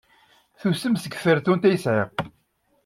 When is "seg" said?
0.97-1.13